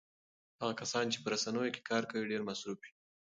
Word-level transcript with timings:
هغه 0.61 0.73
کسان 0.81 1.05
چې 1.13 1.17
په 1.23 1.27
رسنیو 1.33 1.73
کې 1.75 1.87
کار 1.89 2.03
کوي 2.09 2.29
ډېر 2.31 2.41
مصروف 2.49 2.79
وي. 2.81 2.91